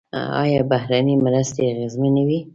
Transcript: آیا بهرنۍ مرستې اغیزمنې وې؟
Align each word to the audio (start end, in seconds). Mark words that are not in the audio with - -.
آیا 0.43 0.61
بهرنۍ 0.71 1.15
مرستې 1.25 1.61
اغیزمنې 1.73 2.23
وې؟ 2.27 2.39